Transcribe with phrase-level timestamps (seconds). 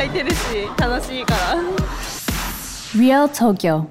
[0.00, 1.56] 開いてるし楽しいから
[2.94, 3.86] Real Tokyo.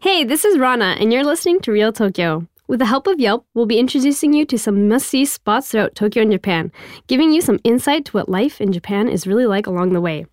[0.00, 2.46] Hey, this is Rana, and you're listening to Real Tokyo.
[2.68, 5.96] With the help of Yelp, we'll be introducing you to some must see spots throughout
[5.96, 6.70] Tokyo and Japan,
[7.08, 10.26] giving you some insight to what life in Japan is really like along the way.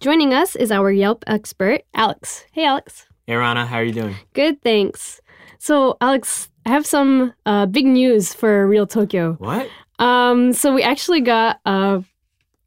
[0.00, 2.44] Joining us is our Yelp expert, Alex.
[2.52, 3.06] Hey, Alex.
[3.26, 4.16] Hey Rana, how are you doing?
[4.34, 5.20] Good, thanks.
[5.58, 9.36] So, Alex, I have some uh, big news for Real Tokyo.
[9.38, 9.68] What?
[9.98, 12.00] Um, so we actually got uh,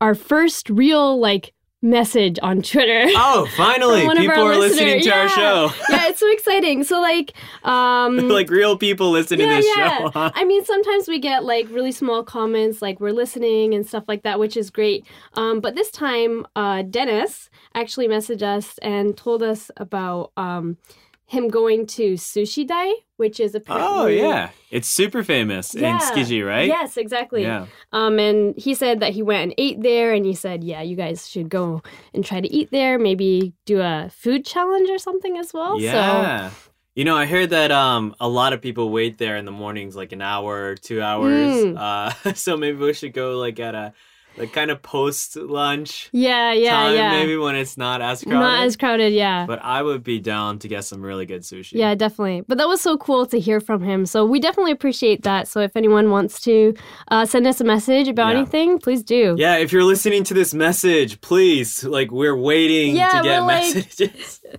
[0.00, 3.06] our first real like message on Twitter.
[3.18, 5.04] Oh, finally, people our are listening listeners.
[5.04, 5.28] to our Yeah.
[5.28, 5.70] show.
[5.90, 6.84] yeah, it's so exciting.
[6.84, 7.32] So like,
[7.64, 9.98] um, like real people listen to yeah, this yeah.
[9.98, 10.10] show.
[10.10, 10.30] huh?
[10.34, 14.22] I mean, sometimes we get like really small comments, like we're listening and stuff like
[14.22, 15.06] that, which is great.
[15.34, 20.78] Um, but this time, uh, Dennis actually messaged us and told us about um,
[21.26, 25.98] him going to Sushi Dai, which is apparently Oh yeah, it's super famous in Yeah.
[25.98, 26.68] Tsukiji, right?
[26.68, 27.42] Yes, exactly.
[27.42, 27.66] Yeah.
[27.92, 30.94] Um, and he said that he went and ate there, and he said, yeah, you
[30.96, 31.82] guys should go
[32.14, 32.98] and try to eat there.
[32.98, 35.78] Maybe do a food challenge or something as well.
[35.78, 36.50] So Yeah.
[36.94, 39.96] You know, I heard that um a lot of people wait there in the mornings,
[39.96, 41.64] like an hour, two hours.
[41.64, 41.76] Mm.
[41.76, 43.92] Uh, so maybe we should go like at a
[44.38, 47.10] like kind of post lunch yeah, yeah, time, yeah.
[47.12, 48.38] maybe when it's not as crowded.
[48.38, 49.46] Not as crowded, yeah.
[49.46, 51.72] But I would be down to get some really good sushi.
[51.74, 52.42] Yeah, definitely.
[52.46, 54.04] But that was so cool to hear from him.
[54.06, 55.48] So we definitely appreciate that.
[55.48, 56.74] So if anyone wants to
[57.08, 58.40] uh, send us a message about Yeah.
[58.40, 59.36] anything, please do.
[59.38, 63.74] Yeah, if you're listening to this message, please, like, we're waiting Yeah, to get like-
[63.74, 64.40] messages.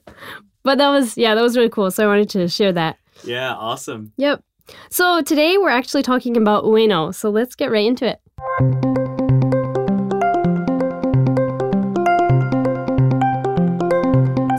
[0.64, 1.92] But that was, yeah, that was really cool.
[1.92, 2.98] So I wanted to share that.
[3.24, 4.12] yeah, awesome.
[4.18, 4.44] Yep.
[4.90, 7.16] So today we're actually talking about Ueno.
[7.16, 8.97] So let's get right into it.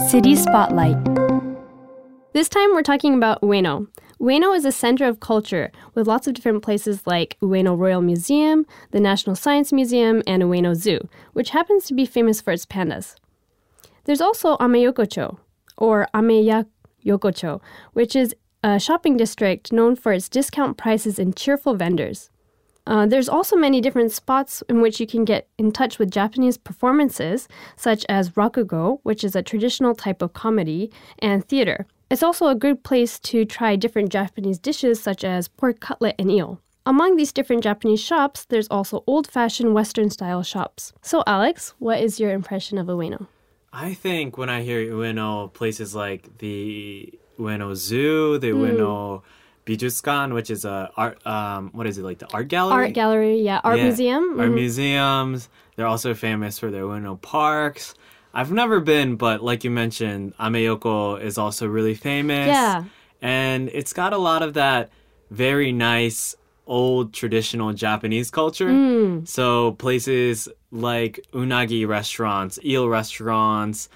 [0.08, 0.96] City Spotlight.
[2.32, 3.88] This time we're talking about Ueno.
[4.18, 8.64] Ueno is a center of culture with lots of different places like Ueno Royal Museum,
[8.90, 13.16] the National Science Museum, and Ueno Zoo, which happens to be famous for its pandas.
[14.04, 15.36] There's also Ameyokocho,
[15.76, 17.60] or Ameyayokocho,
[17.92, 22.30] which is a shopping district known for its discount prices and cheerful vendors.
[22.88, 26.56] Uh, there's also many different spots in which you can get in touch with Japanese
[26.56, 31.86] performances, such as rakugo, which is a traditional type of comedy, and theater.
[32.10, 36.30] It's also a good place to try different Japanese dishes, such as pork cutlet and
[36.30, 36.60] eel.
[36.86, 40.94] Among these different Japanese shops, there's also old fashioned Western style shops.
[41.02, 43.26] So, Alex, what is your impression of Ueno?
[43.70, 48.62] I think when I hear Ueno, places like the Ueno Zoo, the Hmm.
[48.64, 49.22] Ueno
[49.68, 52.86] Bijutsukan, which is a art, um, what is it, like the art gallery?
[52.86, 54.40] Art gallery, yeah, art Yeah, museum.
[54.40, 54.54] Art mhm.
[54.54, 55.50] museums.
[55.76, 57.94] They're also famous for their Ueno parks.
[58.32, 62.48] I've never been, but like you mentioned, Ameyoko is also really famous.
[62.48, 62.84] Yeah.
[63.20, 64.90] And it's got a lot of that
[65.30, 66.34] very nice
[66.66, 68.70] old traditional Japanese culture.
[68.70, 69.28] Mm.
[69.28, 73.88] So places like unagi restaurants, eel restaurants,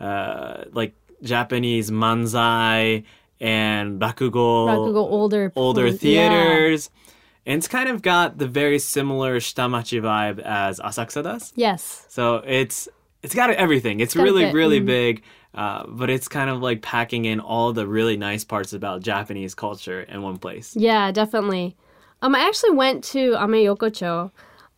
[0.00, 3.04] uh, like Japanese manzai
[3.40, 6.28] and rakugo, Rakugo older older places, yeah.
[6.28, 6.90] theaters.
[7.46, 11.52] And it's kind of got the very similar Shitamachi vibe as Asakusa does.
[11.56, 12.04] Yes.
[12.08, 12.88] So it's
[13.22, 14.00] it's got everything.
[14.00, 14.86] It's got really really mm.
[14.86, 15.22] big,
[15.54, 19.54] uh, but it's kind of like packing in all the really nice parts about Japanese
[19.54, 20.76] culture in one place.
[20.76, 21.76] Yeah, definitely.
[22.20, 24.30] Um, I actually went to Ameyokocho,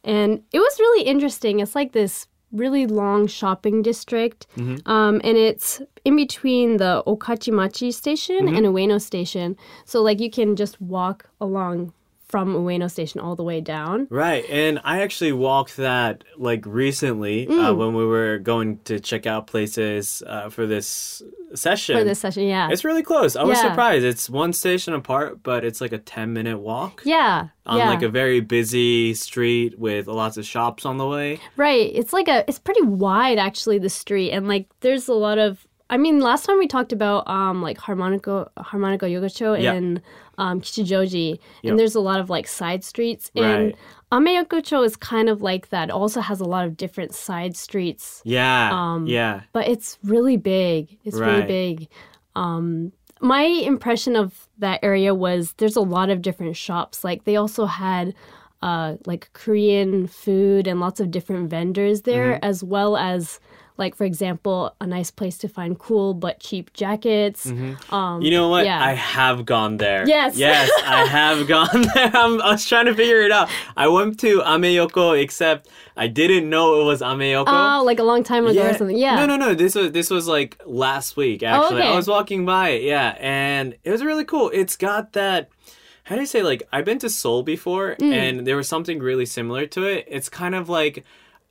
[0.04, 1.60] and it was really interesting.
[1.60, 4.46] It's like this really long shopping district,
[4.86, 9.56] um, and it's in between the Okachimachi station and Ueno station.
[9.84, 11.92] So like you can just walk along
[12.30, 14.06] from Ueno station all the way down.
[14.08, 17.70] Right, and I actually walked that like recently Mm.
[17.70, 21.22] uh, when we were going to check out places uh, for this
[21.54, 21.98] session.
[21.98, 22.68] For this session, yeah.
[22.70, 23.34] It's really close.
[23.36, 23.70] I was Yeah.
[23.70, 24.04] surprised.
[24.04, 27.88] It's one station apart, but it's like a 10 minute walk yeah, on yeah.
[27.88, 31.40] like a very busy street with lots of shops on the way.
[31.56, 31.90] Right.
[31.94, 35.66] It's like a it's pretty wide actually the street and like there's a lot of
[35.90, 39.74] I mean last time we talked about um like harmonica harmonica Yokocho Yeah.
[39.74, 40.00] in
[40.38, 41.70] um Kichijoji Yep.
[41.70, 43.76] and there's a lot of like side streets and Right.
[44.12, 45.88] Ameyokocho is kind of like that.
[45.90, 49.42] It also has a lot of different side streets, Yeah, Um, yeah.
[49.52, 50.96] but it's really big.
[51.04, 51.88] It's really big.
[52.34, 57.04] Um my impression of that area was there's a lot of different shops.
[57.04, 58.14] Like they also had
[58.62, 62.44] uh, like Korean food and lots of different vendors there, Mm-hmm.
[62.50, 63.40] as well as
[63.76, 67.46] like for example, a nice place to find cool but cheap jackets.
[67.90, 68.64] Um, You know what?
[68.66, 68.82] yeah.
[68.84, 70.06] I have gone there.
[70.06, 70.36] Yes.
[70.36, 72.10] Yes, I have gone there.
[72.14, 73.48] I'm, I was trying to figure it out.
[73.76, 77.44] I went to Ameyoko, except I didn't know it was Ameyoko.
[77.48, 78.96] Oh, like a long time ago or something.
[78.98, 79.16] Yeah.
[79.16, 79.54] No, no, no.
[79.54, 81.42] This was this was like last week.
[81.42, 81.88] Actually, okay.
[81.92, 82.82] I was walking by it.
[82.82, 84.50] Yeah, and it was really cool.
[84.52, 85.48] It's got that.
[86.04, 86.42] How do you say?
[86.42, 88.12] Like I've been to Seoul before, Mm.
[88.12, 90.04] and there was something really similar to it.
[90.08, 91.04] It's kind of like,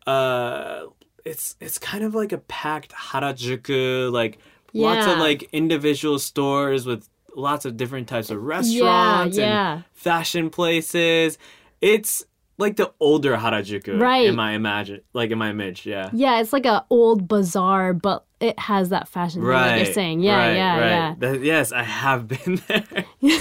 [0.06, 0.84] uh,
[1.26, 4.40] it's it's kind of like a packed Harajuku, like
[4.74, 9.74] lots of like individual stores with lots of different types of restaurants yeah.
[9.74, 11.38] and fashion places.
[11.82, 12.26] It's
[12.58, 14.28] like the older Harajuku, Right.
[14.28, 16.10] In my imagine, like in my image, yeah.
[16.12, 20.20] Yeah, it's like an old bazaar, but it has that fashion thing that you're saying.
[20.22, 20.90] Yeah, right, yeah, right.
[20.90, 21.16] yeah.
[21.18, 23.06] That- yes, I have been there.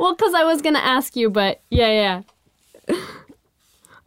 [0.00, 2.22] Well, because I was gonna ask you, but yeah, yeah.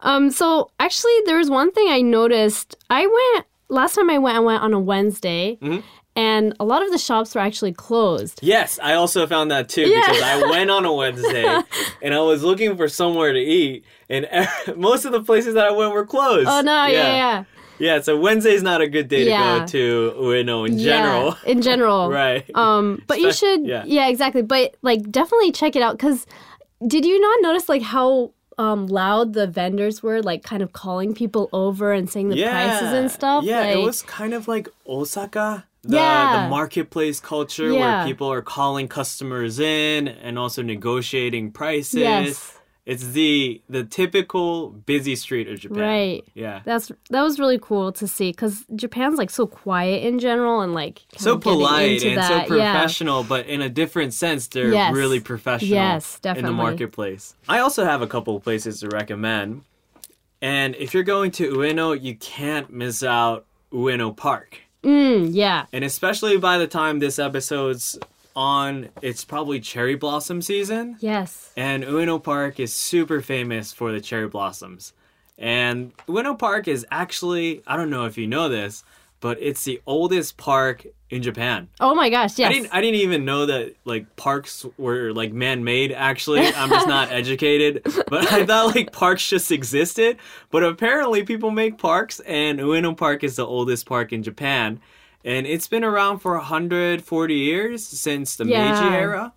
[0.00, 2.76] Um, so actually, there was one thing I noticed.
[2.90, 4.36] I went last time I went.
[4.36, 5.80] I went on a Wednesday, Mm-hmm.
[6.16, 8.40] and a lot of the shops were actually closed.
[8.42, 10.00] yes, I also found that too Yeah.
[10.06, 11.44] because I went on a Wednesday
[12.02, 14.26] and I was looking for somewhere to eat, and
[14.76, 16.48] most of the places that I went were closed.
[16.48, 17.44] Oh no, yeah, yeah, Yeah,
[17.78, 19.58] Yeah, so Wednesday's not a good day to Yeah.
[19.60, 20.84] go to Ueno in yeah.
[20.84, 21.36] general.
[21.46, 22.44] In general, right.
[22.54, 23.82] Um, but you should, yeah.
[23.86, 24.08] yeah.
[24.08, 24.42] exactly.
[24.42, 26.26] But like, definitely check it out because
[26.86, 31.14] did you not notice like how um loud the vendors were, like kind of calling
[31.14, 33.44] people over and saying the prices and stuff?
[33.44, 35.64] Yeah, it was kind of like Osaka.
[35.82, 36.42] The, Yeah.
[36.42, 37.98] the marketplace culture Yeah.
[37.98, 42.00] where people are calling customers in and also negotiating prices.
[42.00, 42.57] Yes.
[42.88, 45.78] It's the the typical busy street of Japan.
[45.78, 46.24] Right.
[46.32, 46.62] Yeah.
[46.64, 50.72] That's that was really cool to see because Japan's like so quiet in general and
[50.72, 52.48] like so polite and that.
[52.48, 52.72] so Yeah.
[52.72, 54.94] professional, but in a different sense, they're Yes.
[54.94, 57.34] really professional Yes, in the marketplace.
[57.46, 59.64] I also have a couple of places to recommend.
[60.40, 64.60] And if you're going to Ueno, you can't miss out Ueno Park.
[64.82, 65.66] Mm, yeah.
[65.74, 67.98] And especially by the time this episode's
[68.38, 70.96] on, it's probably cherry blossom season.
[71.00, 71.50] Yes.
[71.56, 74.92] And Ueno Park is super famous for the cherry blossoms.
[75.36, 78.84] And Ueno Park is actually, I don't know if you know this,
[79.18, 81.68] but it's the oldest park in Japan.
[81.80, 82.38] Oh my gosh.
[82.38, 82.50] Yes.
[82.50, 86.46] I didn't I didn't even know that like parks were like man-made actually.
[86.46, 87.82] I'm just not educated.
[88.06, 90.18] But I thought like parks just existed,
[90.52, 94.80] but apparently people make parks and Ueno Park is the oldest park in Japan.
[95.24, 98.72] And it's been around for 140 years since the Yeah.
[98.72, 99.32] Meiji era.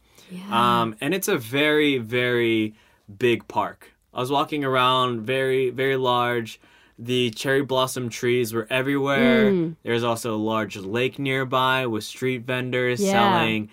[0.50, 2.74] Um, and it's a very, very
[3.18, 3.92] big park.
[4.14, 6.60] I was walking around, very, very large.
[6.98, 9.52] The cherry blossom trees were everywhere.
[9.52, 9.76] Mm.
[9.84, 13.12] There's also a large lake nearby with street vendors Yeah.
[13.12, 13.70] selling,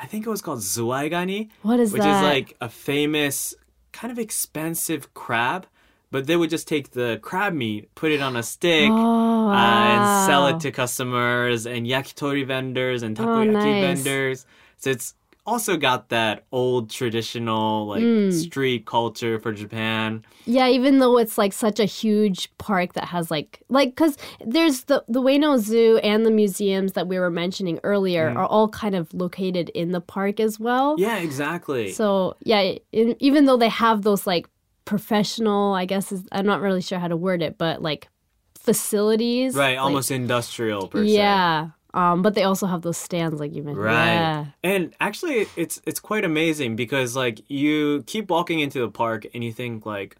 [0.00, 3.54] I think it was called zuwaigani, What is which is like a famous,
[3.92, 5.66] kind of expensive crab.
[6.12, 9.82] But they would just take the crab meat, put it on a stick, Oh, uh,
[9.96, 14.04] and sell it to customers and yakitori vendors and Oh, takoyaki nice.
[14.04, 14.46] vendors.
[14.76, 15.14] So it's
[15.44, 18.32] also got that old traditional like Mm.
[18.32, 20.24] street culture for Japan.
[20.44, 24.84] Yeah, even though it's like such a huge park that has like like because there's
[24.84, 28.36] the the Ueno Zoo and the museums that we were mentioning earlier Mm.
[28.38, 30.96] are all kind of located in the park as well.
[30.98, 31.92] Yeah, exactly.
[31.92, 34.46] So yeah, in, even though they have those like
[34.84, 38.08] professional, I guess is, I'm not really sure how to word it, but like
[38.58, 41.12] facilities, right, like- almost industrial per se.
[41.12, 41.68] yeah.
[41.94, 43.84] Um, but they also have those stands, like you mentioned.
[43.84, 44.14] Right.
[44.14, 44.46] Yeah.
[44.64, 49.44] And actually it's it's quite amazing because like you keep walking into the park and
[49.44, 50.16] you think like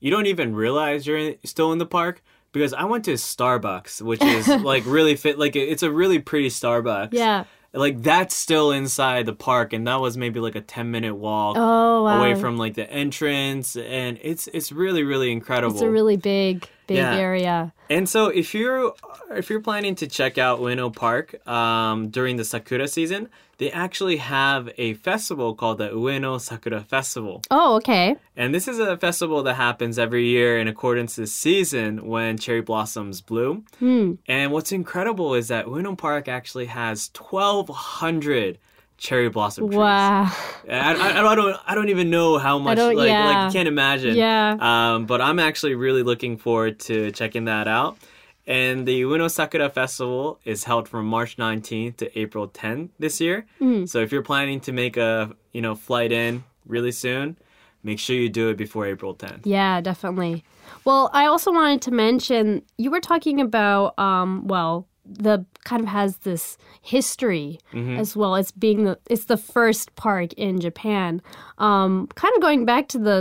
[0.00, 4.02] you don't even realize you're in, still in the park because I went to Starbucks,
[4.02, 7.14] which is like really fit like it's a really pretty Starbucks.
[7.14, 7.44] Yeah.
[7.74, 11.56] Like that's still inside the park and that was maybe like a 10 minute walk
[11.58, 12.18] Oh wow.
[12.18, 15.74] away from like the entrance and it's it's really really incredible.
[15.74, 17.16] It's a really big, big Yeah.
[17.16, 17.72] area.
[17.90, 18.92] And so if you're
[19.34, 24.16] if you're planning to check out Ueno Park um, during the Sakura season, they actually
[24.18, 27.42] have a festival called the Ueno Sakura Festival.
[27.50, 28.16] Oh, okay.
[28.36, 32.36] And this is a festival that happens every year in accordance to the season when
[32.38, 33.64] cherry blossoms bloom.
[33.78, 34.14] Hmm.
[34.26, 38.58] And what's incredible is that Ueno Park actually has 1,200
[39.04, 39.76] cherry blossom trees.
[39.78, 40.32] Wow.
[40.68, 43.26] I, I, I don't I don't even know how much don't- like yeah.
[43.26, 44.16] like you can't imagine.
[44.16, 44.56] Yeah.
[44.58, 47.98] Um, but I'm actually really looking forward to checking that out.
[48.46, 53.46] And the Ueno Sakura Festival is held from March 19th to April 10th this year.
[53.60, 53.88] Mm.
[53.88, 57.36] So if you're planning to make a you know flight in really soon,
[57.82, 59.42] make sure you do it before April 10th.
[59.44, 60.44] Yeah, definitely.
[60.86, 65.88] Well, I also wanted to mention you were talking about um well, the kind of
[65.88, 67.98] has this history Mm-hmm.
[67.98, 68.36] as well.
[68.36, 71.20] as being the it's the first park in Japan.
[71.58, 73.18] Um kind of going back to the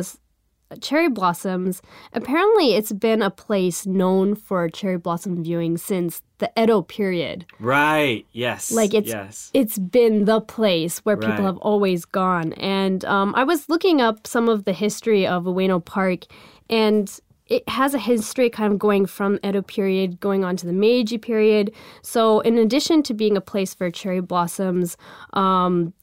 [0.82, 1.82] cherry blossoms.
[2.14, 7.46] Apparently, it's been a place known for cherry blossom viewing since the Edo period.
[7.60, 8.26] Right.
[8.32, 8.72] Yes.
[8.72, 9.52] Like it's yes.
[9.54, 11.44] it's been the place where people Right.
[11.46, 12.54] have always gone.
[12.54, 16.22] And um, I was looking up some of the history of Ueno Park,
[16.70, 17.06] and
[17.48, 21.18] it has a history kind of going from Edo period going on to the Meiji
[21.18, 21.74] period.
[22.02, 24.98] So in addition to being a place for cherry blossoms,
[25.34, 25.94] um,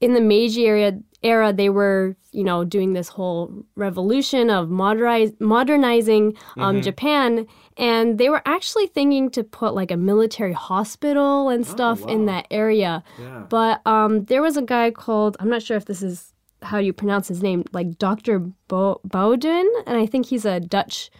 [0.00, 5.32] in the Meiji area era, they were you know doing this whole revolution of modernize,
[5.40, 7.46] modernizing um, Japan,
[7.76, 12.32] and they were actually thinking to put like a military hospital and stuff in wow.
[12.32, 13.02] that area.
[13.18, 13.44] Yeah.
[13.48, 16.84] But um, there was a guy called I'm not sure if this is how do
[16.86, 18.40] you pronounce his name, like Dr.
[18.68, 21.10] Bo- Bowden, and I think he's a Dutch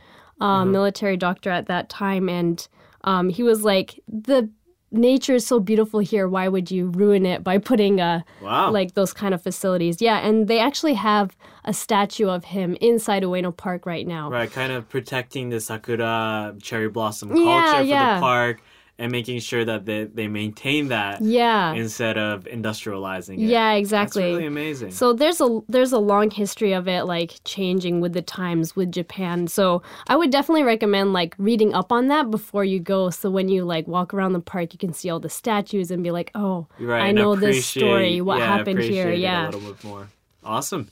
[0.41, 2.67] uh, military doctor at that time, and
[3.05, 4.49] um, he was like the
[4.91, 6.27] nature is so beautiful here.
[6.29, 8.71] Why would you ruin it by putting a Wow.
[8.71, 10.01] like those kind of facilities?
[10.01, 14.31] Yeah, and they actually have a statue of him inside Ueno Park right now.
[14.31, 18.15] Right, kind of protecting the sakura cherry blossom culture Yeah, for yeah.
[18.15, 18.61] the park
[19.01, 21.73] and making sure that they, they maintain that Yeah.
[21.73, 23.41] instead of industrializing it.
[23.41, 24.25] Yeah, That's exactly.
[24.25, 24.91] really amazing.
[24.91, 28.91] So there's a there's a long history of it like changing with the times with
[28.91, 29.47] Japan.
[29.47, 33.11] So I would definitely recommend like reading up on that before you go.
[33.11, 36.03] So when you like walk around the park, you can see all the statues and
[36.03, 38.21] be like, oh, right, I know this story.
[38.21, 39.11] What yeah, happened here?
[39.11, 39.45] it Yeah.
[39.45, 40.09] a little bit more.
[40.45, 40.89] Awesome.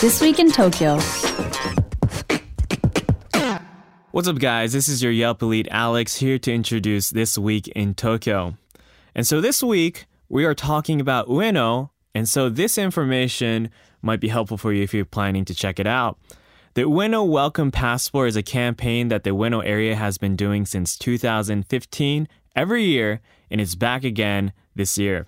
[0.00, 0.98] This Week in Tokyo.
[4.10, 4.72] What's up, guys?
[4.72, 8.56] This is your Yelp Elite Alex here to introduce This Week in Tokyo.
[9.14, 13.68] And so this week, we are talking about Ueno, and so this information
[14.00, 16.18] might be helpful for you if you're planning to check it out.
[16.72, 20.96] The Ueno Welcome Passport is a campaign that the Ueno area has been doing since
[20.96, 25.26] 2015 every year, and it's back again this year.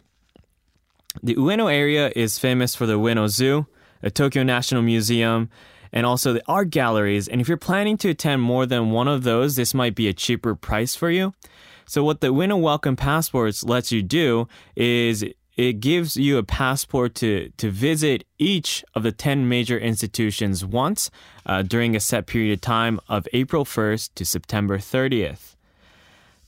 [1.22, 3.66] The Ueno area is famous for the Ueno Zoo,
[4.00, 5.50] the Tokyo National Museum,
[5.92, 7.28] and also the art galleries.
[7.28, 10.12] And if you're planning to attend more than one of those, this might be a
[10.12, 11.34] cheaper price for you.
[11.86, 15.24] So, what the Ueno Welcome Passports lets you do is
[15.56, 21.10] it gives you a passport to, to visit each of the 10 major institutions once
[21.44, 25.56] uh, during a set period of time of April 1st to September 30th.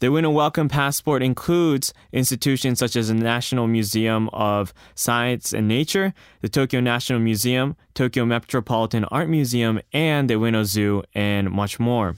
[0.02, 6.12] The Ueno Welcome Passport includes institutions such as the National Museum of Science and Nature,
[6.40, 12.16] the Tokyo National Museum, Tokyo Metropolitan Art Museum, and the Ueno Zoo, and much more.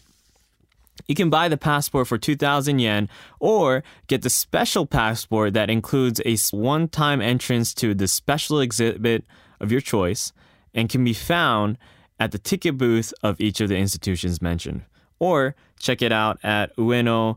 [1.06, 6.22] You can buy the passport for 2,000 yen or get the special passport that includes
[6.24, 9.26] a one time entrance to the special exhibit
[9.60, 10.32] of your choice
[10.72, 11.76] and can be found
[12.18, 14.84] at the ticket booth of each of the institutions mentioned.
[15.18, 17.36] Or check it out at ueno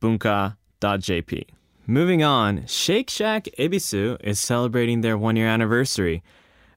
[0.00, 1.46] bunka.jp.
[1.86, 6.22] Moving on, Shake Shack Ebisu is celebrating their one year anniversary.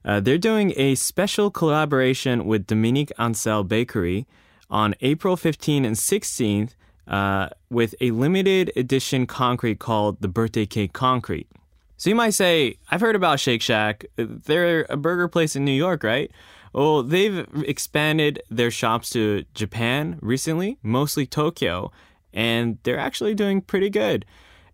[0.04, 4.26] Uh, they're doing a special collaboration with Dominique Ansel Bakery
[4.70, 6.70] on April 15 and 16th
[7.08, 11.48] uh, with a limited edition concrete called the Birthday Cake Concrete.
[11.96, 14.04] So you might say, I've heard about Shake Shack.
[14.16, 16.30] They're a burger place in New York, right?
[16.72, 21.90] Well, they've expanded their shops to Japan recently, mostly Tokyo,
[22.36, 24.26] and they're actually doing pretty good.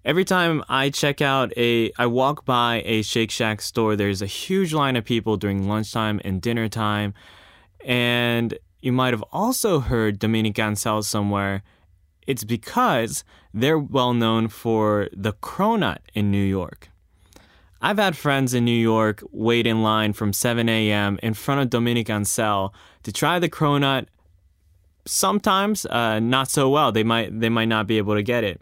[0.04, 4.26] Every time I check out a, I walk by a Shake Shack store, there's a
[4.26, 7.14] huge line of people during lunchtime and dinner time.
[7.84, 11.62] And you might have also heard Dominique Ansel somewhere.
[12.26, 13.22] It's because
[13.54, 16.88] they're well known for the cronut in New York.
[17.80, 21.18] I've had friends in New York wait in line from 7 a.m.
[21.22, 24.06] in front of Dominique Ansel to try the cronut.
[25.04, 26.92] Sometimes uh, not so well.
[26.92, 28.60] They might they might not be able to get it.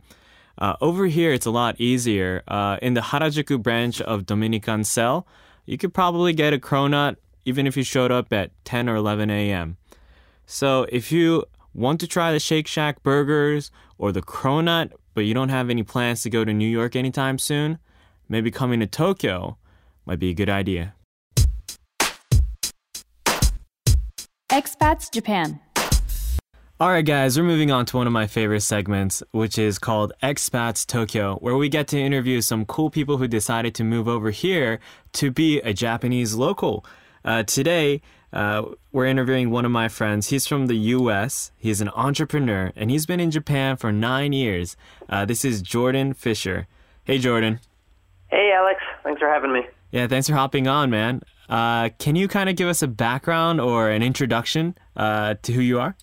[0.59, 2.43] Uh, over here, it's a lot easier.
[2.47, 5.27] Uh, in the Harajuku branch of Dominique Ansel,
[5.65, 9.31] you could probably get a cronut even if you showed up at 10 or 11
[9.31, 9.77] a.m.
[10.47, 15.35] So if you want to try the Shake Shack burgers or the cronut, but you
[15.35, 17.79] don't have any plans to go to New York anytime soon,
[18.29, 19.57] maybe coming to Tokyo
[20.05, 20.95] might be a good idea.
[24.51, 25.61] Expats Japan.
[26.81, 30.15] All right, guys, we're moving on to one of my favorite segments, which is called
[30.23, 34.31] Expats Tokyo, where we get to interview some cool people who decided to move over
[34.31, 34.81] here
[35.13, 36.87] to be a Japanese local.
[37.23, 38.01] Uh, today,
[38.33, 40.29] uh, we're interviewing one of my friends.
[40.29, 44.75] He's from the US, he's an entrepreneur, and he's been in Japan for nine years.
[45.07, 46.67] Uh, this is Jordan Fisher.
[47.05, 47.61] Hey, Jordan.
[48.29, 48.81] Hey, Alex.
[49.05, 49.67] Thanks for having me.
[49.91, 51.21] Yeah, thanks for hopping on, man.
[51.47, 55.61] Uh, can you kind of give us a background or an introduction uh, to who
[55.61, 55.95] you are?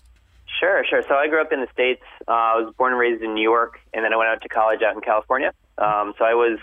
[0.58, 1.02] Sure, sure.
[1.08, 2.02] So I grew up in the States.
[2.26, 4.48] Uh, I was born and raised in New York, and then I went out to
[4.48, 5.52] college out in California.
[5.78, 6.58] Um, so I was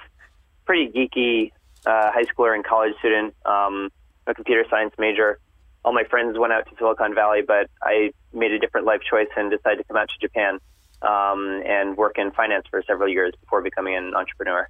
[0.66, 1.52] pretty geeky
[1.86, 3.90] uh, high schooler and college student, um,
[4.28, 5.40] a computer science major.
[5.84, 9.28] All my friends went out to Silicon Valley, but I made a different life choice
[9.38, 10.60] and decided to come out to Japan
[11.02, 14.68] um, and work in finance for several years before becoming an entrepreneur.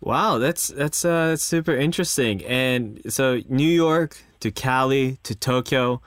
[0.00, 2.44] Wow, that's that's uh, that's super interesting.
[2.44, 6.00] And so New York to Cali to Tokyo,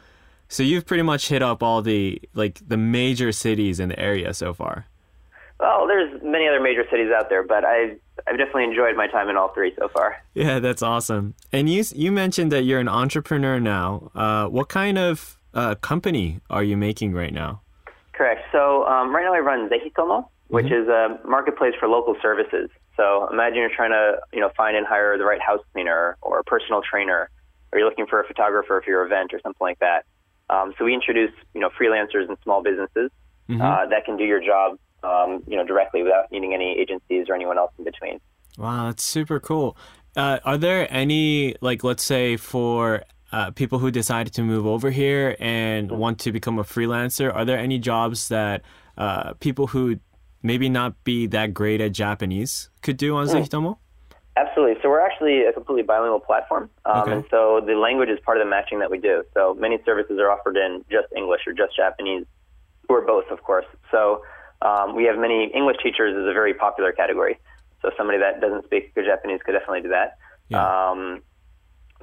[0.51, 4.33] so you've pretty much hit up all the like the major cities in the area
[4.33, 4.85] so far.
[5.59, 9.29] Well, there's many other major cities out there, but I've I've definitely enjoyed my time
[9.29, 10.17] in all three so far.
[10.33, 11.35] Yeah, that's awesome.
[11.53, 14.11] And you you mentioned that you're an entrepreneur now.
[14.13, 17.61] Uh, what kind of uh, company are you making right now?
[18.11, 18.41] Correct.
[18.51, 22.69] So um, right now I run Zehitomo, which is a marketplace for local services.
[22.97, 26.39] So imagine you're trying to you know find and hire the right house cleaner or
[26.39, 27.29] a personal trainer,
[27.71, 30.05] or you're looking for a photographer for your event or something like that.
[30.51, 33.09] Um, so we introduce you know freelancers and small businesses
[33.49, 37.35] uh, that can do your job um, you know directly without needing any agencies or
[37.35, 38.19] anyone else in between.
[38.57, 39.77] Wow, that's super cool.
[40.15, 44.91] Uh, are there any like let's say for uh, people who decided to move over
[44.91, 47.33] here and want to become a freelancer?
[47.33, 48.61] Are there any jobs that
[48.97, 49.99] uh, people who
[50.43, 53.77] maybe not be that great at Japanese could do on Zehitomo?
[54.37, 54.81] Absolutely.
[54.81, 57.11] So we're actually a completely bilingual platform, um, Okay.
[57.11, 59.23] and so the language is part of the matching that we do.
[59.33, 62.25] So many services are offered in just English or just Japanese,
[62.87, 63.65] or both, of course.
[63.91, 64.23] So
[64.61, 67.39] um, we have many English teachers is a very popular category.
[67.81, 70.17] So somebody that doesn't speak good Japanese could definitely do that.
[70.47, 70.63] Yeah.
[70.63, 71.23] Um,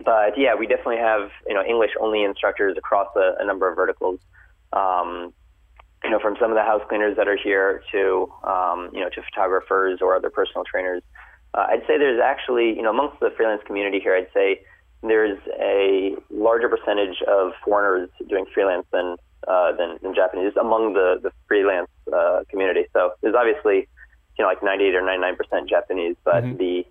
[0.05, 3.77] but yeah, we definitely have you know English only instructors across a, a number of
[3.77, 4.21] verticals.
[4.73, 5.33] Um,
[6.05, 9.09] you know, from some of the house cleaners that are here to um, you know
[9.09, 11.03] to photographers or other personal trainers.
[11.59, 14.61] Uh, I'd say there's actually you know amongst the freelance community here, I'd say
[15.03, 19.17] there's a larger percentage of foreigners doing freelance than
[19.49, 22.85] uh, than, than Japanese among the the freelance uh, community.
[22.93, 23.89] So there's obviously
[24.39, 26.85] you know like 98 or 99 percent Japanese, but the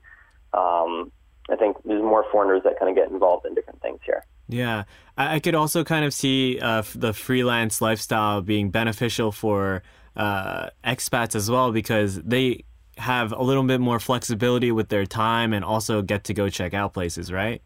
[0.54, 1.14] um,
[1.50, 4.26] I think there's more foreigners that kind of get involved in different things here.
[4.50, 4.84] Yeah,
[5.18, 9.82] I, I could also kind of see uh, the freelance lifestyle being beneficial for
[10.18, 12.66] uh, expats as well because they
[12.98, 16.74] have a little bit more flexibility with their time and also get to go check
[16.74, 17.62] out places, right?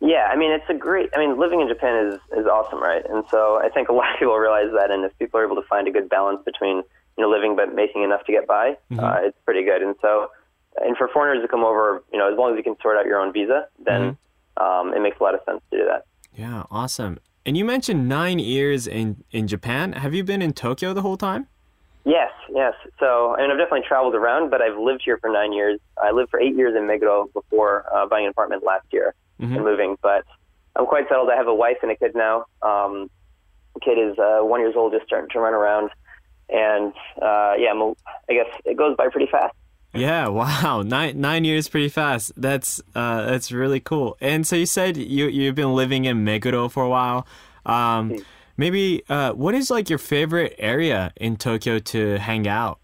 [0.00, 1.10] Yeah, I mean it's a great.
[1.16, 3.02] I mean living in Japan is is awesome, right?
[3.08, 5.56] And so I think a lot of people realize that, and if people are able
[5.56, 8.76] to find a good balance between you know living but making enough to get by,
[8.98, 9.82] uh, it's pretty good.
[9.82, 10.30] And so,
[10.84, 13.06] and for foreigners to come over, you know, as long as you can sort out
[13.06, 14.18] your own visa, then
[14.58, 16.04] um, it makes a lot of sense to do that.
[16.34, 17.18] Yeah, awesome.
[17.46, 19.92] And you mentioned nine years in, in Japan.
[19.92, 21.46] Have you been in Tokyo the whole time?
[22.04, 22.74] Yes, yes.
[22.98, 25.78] So, I mean, I've definitely traveled around, but I've lived here for nine years.
[26.02, 29.14] I lived for eight years in Meguro before uh, buying an apartment last year
[29.54, 29.96] and moving.
[30.02, 30.24] But
[30.74, 31.30] I'm quite settled.
[31.30, 32.46] I have a wife and a kid now.
[32.62, 33.10] Um,
[33.74, 35.90] the kid is uh, one years old, just starting to run around,
[36.48, 37.94] and uh, yeah, I'm a,
[38.28, 39.54] I guess it goes by pretty fast.
[39.94, 40.82] Yeah, wow.
[40.82, 42.32] Nine nine years pretty fast.
[42.36, 44.16] That's uh that's really cool.
[44.20, 47.26] And so you said you you've been living in Meguro for a while.
[47.64, 48.16] Um
[48.56, 52.78] maybe uh what is like your favorite area in Tokyo to hang out?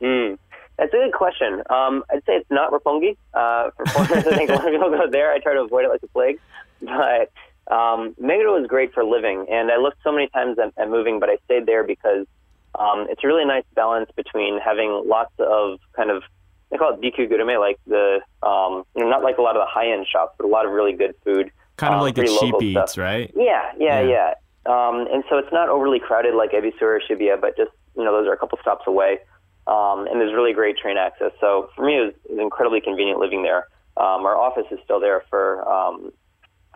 [0.00, 0.38] Mm.
[0.78, 1.62] That's a good question.
[1.70, 3.16] Um, I'd say it's not Roppongi.
[3.32, 5.30] Uh, for foreigners, I think a lot of people go there.
[5.32, 6.40] I try to avoid it like the plague.
[6.82, 7.30] But
[7.72, 11.20] um, Meguro is great for living, and I looked so many times at, at moving,
[11.20, 12.26] but I stayed there because
[12.74, 16.24] um, it's a really nice balance between having lots of kind of
[16.70, 19.62] they call it B-kyu Gurume, like the um, you know, not like a lot of
[19.62, 21.52] the high end shops, but a lot of really good food.
[21.76, 23.32] Kind of um, like the cheap eats, right?
[23.36, 24.08] Yeah, yeah, Yeah.
[24.08, 24.34] yeah.
[24.66, 28.12] Um, and so it's not overly crowded like Ebisu or Shibuya, but just you know
[28.12, 29.18] those are a couple stops away,
[29.66, 31.32] um, and there's really great train access.
[31.40, 33.68] So for me, it was, it was incredibly convenient living there.
[33.96, 36.12] Um, our office is still there for um,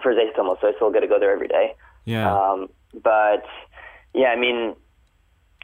[0.03, 1.75] for Zehitomo, so I still get to go there every day.
[2.05, 2.33] Yeah.
[2.33, 2.69] Um,
[3.03, 3.45] but
[4.15, 4.75] yeah, I mean,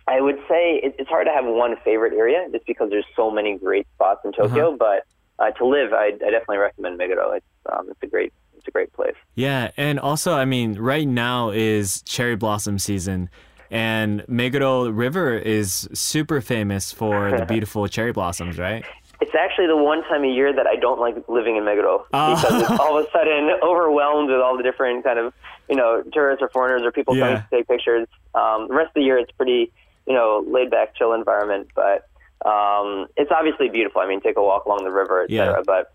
[0.07, 3.31] I would say it, it's hard to have one favorite area just because there's so
[3.31, 4.77] many great spots in Tokyo.
[4.77, 5.05] But
[5.39, 7.37] uh, to live, I, I definitely recommend Meguro.
[7.37, 8.33] It's um, it's a great
[8.64, 9.14] it's a great place.
[9.35, 13.29] Yeah, and also, I mean, right now is cherry blossom season,
[13.70, 18.85] and Meguro River is super famous for the beautiful cherry blossoms, right?
[19.20, 22.35] It's actually the one time a year that I don't like living in Meguro Oh.
[22.37, 25.33] because it's all of a sudden overwhelmed with all the different kind of
[25.68, 28.07] you know tourists or foreigners or people coming to take pictures.
[28.35, 29.72] Um, the rest of the year it's pretty
[30.07, 32.09] you know laid back, chill environment, but
[32.46, 34.00] um, it's obviously beautiful.
[34.03, 35.55] I mean, take a walk along the river, etc.
[35.57, 35.62] Yeah.
[35.64, 35.92] But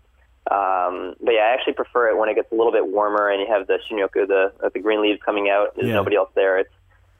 [0.50, 3.40] um, but yeah, I actually prefer it when it gets a little bit warmer and
[3.40, 5.74] you have the shinryoku, the uh, the green leaves coming out.
[5.76, 5.94] There's Yeah.
[5.94, 6.58] nobody else there.
[6.58, 6.70] It's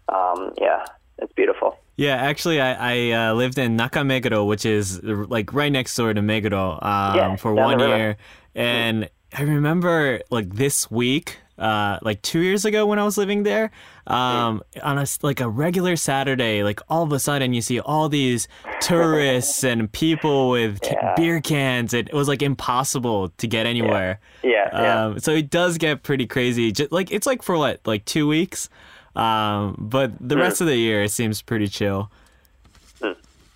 [0.09, 0.85] um, yeah,
[1.19, 1.79] it's beautiful.
[1.97, 6.21] Yeah, actually, I, I uh, lived in Nakameguro, which is like right next door to
[6.23, 8.17] Meguro, um, Yeah, for one year,
[8.55, 13.45] and I remember like this week uh, like two years ago when I was living
[13.45, 13.71] there.
[14.07, 18.09] Um, on a like a regular Saturday, like all of a sudden you see all
[18.09, 18.49] these
[18.81, 21.15] tourists and people with ca- Yeah.
[21.17, 21.95] beer cans.
[21.95, 24.19] It, was like impossible to get anywhere.
[24.43, 25.05] Yeah, yeah.
[25.05, 26.73] Um, so it does get pretty crazy.
[26.73, 28.69] Just, like it's like for what, like two weeks.
[29.15, 30.41] Um, but the Hmm.
[30.41, 32.11] rest of the year it seems pretty chill.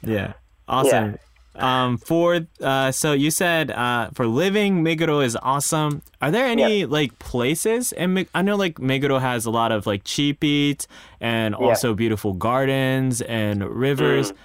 [0.02, 0.34] Yeah,
[0.68, 1.16] awesome.
[1.56, 6.02] Um, for uh, so you said uh, for living, Meguro is awesome.
[6.20, 7.92] Are there any like places?
[7.92, 10.88] And I know like Meguro has a lot of like cheap eats
[11.20, 14.32] and also beautiful gardens and rivers.
[14.32, 14.36] Mm.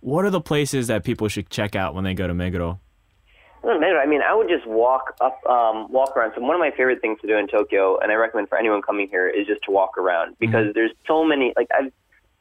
[0.00, 2.78] What are the places that people should check out when they go to Meguro?
[3.64, 6.32] I mean, I would just walk up, um, walk around.
[6.34, 8.82] So one of my favorite things to do in Tokyo, and I recommend for anyone
[8.82, 11.52] coming here, is just to walk around because there's so many.
[11.56, 11.92] Like I've,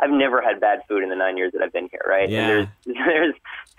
[0.02, 2.30] I've never had bad food in the nine years that I've been here, right?
[2.30, 2.48] Yeah.
[2.50, 3.36] And there's, there's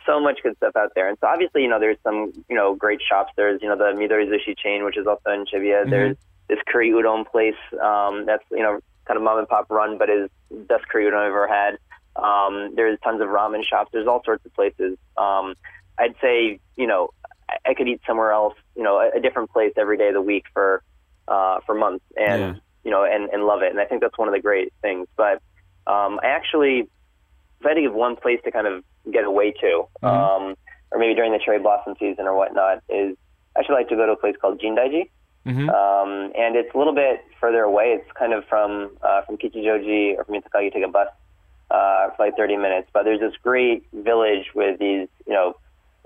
[0.06, 1.08] so much good stuff out there.
[1.08, 3.32] And so obviously, you know, there's some, you know, great shops.
[3.36, 5.88] There's, you know, the Midori Sushi chain, which is also in Shibuya.
[5.90, 6.16] There's
[6.48, 10.08] this curry udon place um, that's, you know, kind of mom and pop run, but
[10.10, 11.78] is the best curry udon I've ever had.
[12.14, 13.90] Um, there's tons of ramen shops.
[13.92, 14.98] There's all sorts of places.
[15.16, 15.54] Um,
[15.98, 17.10] I'd say, you know,
[17.48, 20.14] I, I could eat somewhere else, you know, a, a different place every day of
[20.14, 20.82] the week for
[21.28, 22.54] uh, for months, and Yeah.
[22.84, 23.70] you know, and and love it.
[23.70, 25.06] And I think that's one of the great things.
[25.16, 25.40] But
[25.86, 26.80] um, I actually,
[27.60, 30.54] if I had to give one place to kind of get away to, um,
[30.90, 33.16] or maybe during the cherry blossom season or whatnot, is
[33.56, 35.08] I actually like to go to a place called Jindaiji.
[35.46, 35.68] Mhm.
[35.74, 37.94] Um, and it's a little bit further away.
[37.94, 40.64] It's kind of from uh, from Kichijoji or from Itakagi.
[40.66, 41.08] You take a bus
[41.72, 42.88] uh, for like 30 minutes.
[42.92, 45.56] But there's this great village with these, you know,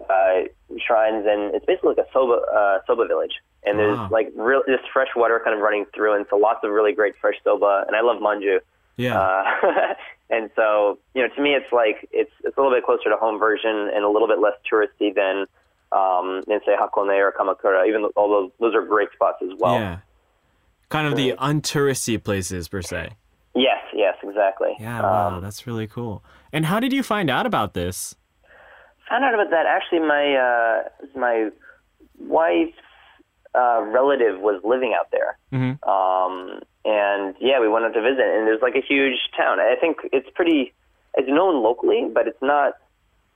[0.09, 0.45] uh,
[0.79, 3.35] shrines, and it's basically like a soba uh, soba village.
[3.65, 4.09] And there's Wow.
[4.11, 7.15] like real this fresh water kind of running through, and so lots of really great
[7.21, 7.85] fresh soba.
[7.87, 8.61] And I love manju.
[8.97, 9.19] Yeah.
[9.21, 9.45] Uh,
[10.31, 13.17] and so, you know, to me, it's like it's it's a little bit closer to
[13.17, 15.47] home version and a little bit less touristy than
[15.93, 17.87] um, than say Hakone or Kamakura.
[17.89, 19.75] Even though although those are great spots as well.
[19.79, 19.99] yeah.
[20.89, 23.11] Kind of the untouristy places per se.
[23.57, 24.77] Yes, yes, exactly.
[24.79, 26.23] Yeah, wow, Um, that's really cool.
[26.53, 28.15] And how did you find out about this?
[29.09, 29.67] found out about that.
[29.67, 30.83] Actually, my uh,
[31.19, 31.49] my
[32.19, 32.77] wife's
[33.55, 35.79] uh, relative was living out there, Mhm.
[35.89, 38.21] um, and yeah, we went out to visit.
[38.25, 39.59] And there's like a huge town.
[39.61, 40.73] I think it's pretty.
[41.19, 42.75] It's known locally, but it's not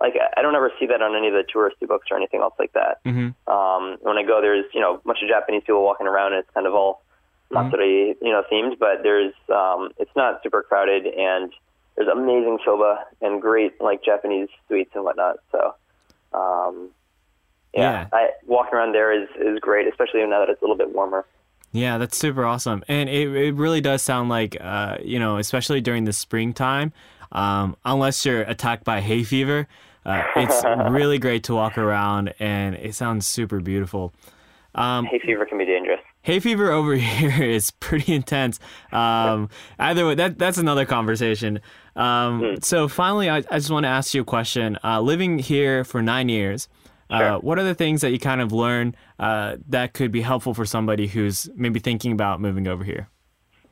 [0.00, 2.54] like I- don't ever see that on any of the touristy books or anything else
[2.58, 3.02] like that.
[3.04, 3.34] Mhm.
[3.48, 6.40] Um, when I go, there's you know a bunch of Japanese people walking around, and
[6.42, 7.02] it's kind of all
[7.50, 8.78] matsuri, you know, themed.
[8.78, 11.52] But there's um, it's not super crowded, and
[11.96, 15.36] there's amazing soba and great like Japanese sweets and whatnot.
[15.52, 15.74] So,
[16.32, 16.90] um,
[17.74, 18.06] yeah, Yeah.
[18.12, 21.24] I, walking around there is is great, especially now that it's a little bit warmer.
[21.72, 22.82] Yeah, that's super awesome.
[22.88, 26.92] And it, it really does sound like, uh, you know, especially during the springtime,
[27.32, 29.68] um, unless you're attacked by hay fever,
[30.04, 34.12] uh, it's really great to walk around and it sounds super beautiful.
[34.74, 36.00] Um, Hay fever can be dangerous.
[36.22, 38.58] hay fever over here is pretty intense.
[38.92, 41.60] Um, either way, that that's another conversation.
[41.96, 44.78] Um, So finally, I, I just want to ask you a question.
[44.84, 46.68] Uh, living here for nine years,
[47.10, 47.38] uh, Sure.
[47.38, 50.64] what are the things that you kind of learn uh, that could be helpful for
[50.64, 53.08] somebody who's maybe thinking about moving over here?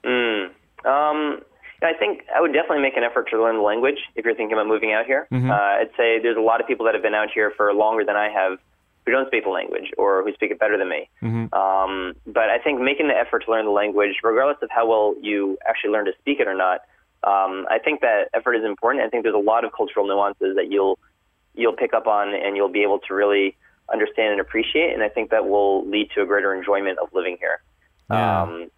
[0.04, 0.46] Mm.
[0.84, 1.40] Um,
[1.82, 4.54] I think I would definitely make an effort to learn the language if you're thinking
[4.54, 5.28] about moving out here.
[5.32, 8.04] Uh, I'd say there's a lot of people that have been out here for longer
[8.04, 8.58] than I have
[9.06, 11.08] who don't speak the language or who speak it better than me.
[11.52, 15.14] Um, but I think making the effort to learn the language, regardless of how well
[15.22, 16.80] you actually learn to speak it or not,
[17.24, 19.04] um, I think that effort is important.
[19.04, 20.98] I think there's a lot of cultural nuances that you'll
[21.58, 23.56] you'll pick up on and you'll be able to really
[23.92, 24.92] understand and appreciate.
[24.94, 27.60] And I think that will lead to a greater enjoyment of living here
[28.10, 28.42] Yeah.
[28.42, 28.70] um,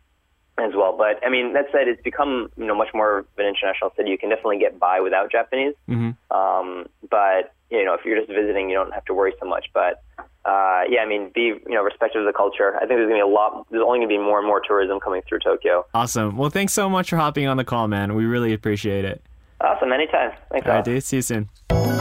[0.59, 0.97] as well.
[0.97, 4.11] But I mean, that said, it's become you know much more of an international city.
[4.11, 5.75] You can definitely get by without Japanese.
[5.89, 6.17] Mhm.
[6.31, 9.67] Um, but you know, if you're just visiting, you don't have to worry so much.
[9.73, 10.03] But
[10.45, 12.77] uh, yeah, I mean, be you know respectful of the culture.
[12.77, 13.67] I think there's gonna be a lot.
[13.71, 15.87] There's only gonna be more and more tourism coming through Tokyo.
[15.95, 16.37] Awesome.
[16.37, 18.15] Well, thanks so much for hopping on the call, man.
[18.15, 19.23] We really appreciate it.
[19.61, 20.33] Awesome, anytime.
[20.51, 20.67] Thanks.
[20.67, 21.05] All right, dude.
[21.05, 22.00] See you soon.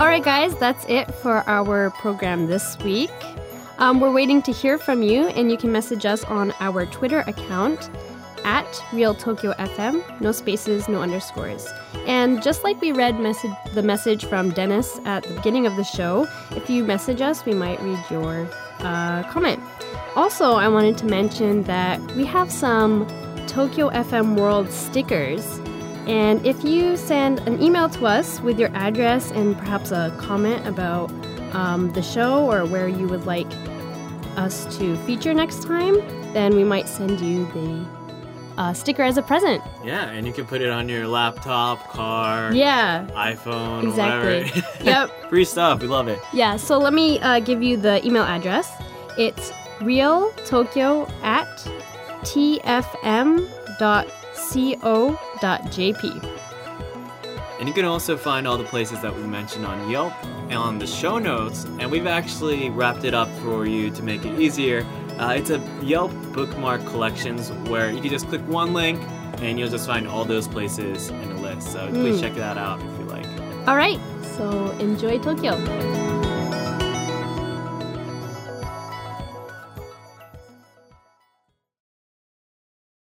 [0.00, 3.10] All right, guys, that's it for our program this week.
[3.76, 7.18] Um, we're waiting to hear from you, and you can message us on our Twitter
[7.26, 7.90] account
[8.42, 11.68] at Real Tokyo FM, no spaces, no underscores.
[12.06, 15.84] And just like we read message, the message from Dennis at the beginning of the
[15.84, 19.60] show, if you message us, we might read your uh, comment.
[20.16, 23.06] Also, I wanted to mention that we have some
[23.46, 25.60] Tokyo FM World stickers.
[26.06, 30.66] And if you send an email to us with your address and perhaps a comment
[30.66, 31.10] about
[31.54, 33.46] um, the show or where you would like
[34.36, 35.94] us to feature next time,
[36.32, 37.86] then we might send you the
[38.56, 39.62] uh, sticker as a present.
[39.84, 44.44] Yeah, and you can put it on your laptop, car, Yeah, iPhone, exactly.
[44.44, 44.84] whatever.
[44.84, 45.28] yep.
[45.30, 45.80] Free stuff.
[45.80, 46.18] We love it.
[46.32, 48.70] Yeah, so let me uh, give you the email address.
[49.18, 51.46] It's realtokyo at
[54.50, 56.36] tfm.co.jp.
[57.58, 60.78] And you can also find all the places that we mentioned on Yelp and on
[60.78, 61.64] the show notes.
[61.78, 64.86] And we've actually wrapped it up for you to make it easier.
[65.18, 68.98] Uh, it's a Yelp bookmark collections where you can just click one link
[69.42, 71.70] and you'll just find all those places in a list.
[71.72, 73.26] So please check that out if you like.
[73.68, 74.00] All right,
[74.36, 75.99] so enjoy Tokyo.